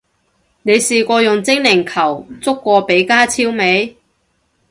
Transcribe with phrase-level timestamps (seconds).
[0.63, 3.95] 你試過用精靈球捉過比加超未？